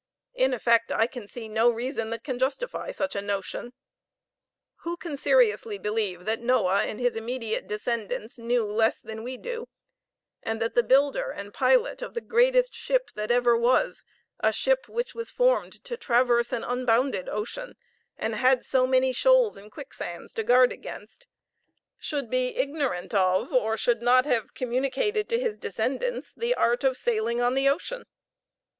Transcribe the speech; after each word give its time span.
In 0.33 0.51
effect, 0.51 0.91
I 0.91 1.05
can 1.05 1.27
see 1.27 1.47
no 1.47 1.69
reason 1.69 2.09
that 2.09 2.23
can 2.23 2.39
justify 2.39 2.89
such 2.91 3.15
a 3.15 3.21
notion. 3.21 3.71
Who 4.77 4.97
can 4.97 5.15
seriously 5.15 5.77
believe 5.77 6.25
that 6.25 6.41
Noah 6.41 6.81
and 6.85 6.99
his 6.99 7.15
immediate 7.15 7.67
descendants 7.67 8.39
knew 8.39 8.63
less 8.65 8.99
than 8.99 9.21
we 9.21 9.37
do, 9.37 9.67
and 10.41 10.59
that 10.59 10.73
the 10.73 10.81
builder 10.81 11.29
and 11.29 11.53
pilot 11.53 12.01
of 12.01 12.15
the 12.15 12.19
greatest 12.21 12.73
ship 12.73 13.11
that 13.13 13.29
ever 13.29 13.55
was, 13.55 14.03
a 14.39 14.51
ship 14.51 14.89
which 14.89 15.13
was 15.13 15.29
formed 15.29 15.73
to 15.83 15.95
traverse 15.97 16.51
an 16.51 16.63
unbounded 16.63 17.29
ocean, 17.29 17.75
and 18.17 18.33
had 18.33 18.65
so 18.65 18.87
many 18.87 19.13
shoals 19.13 19.55
and 19.55 19.71
quicksands 19.71 20.33
to 20.33 20.43
guard 20.43 20.71
against, 20.71 21.27
should 21.99 22.27
be 22.27 22.55
ignorant 22.55 23.13
of, 23.13 23.53
or 23.53 23.77
should 23.77 24.01
not 24.01 24.25
have 24.25 24.55
communicates 24.55 25.29
to 25.29 25.39
his 25.39 25.59
descendants, 25.59 26.33
the 26.33 26.55
art 26.55 26.83
of 26.83 26.97
sailing 26.97 27.39
on 27.39 27.53
the 27.53 27.69
ocean? 27.69 28.07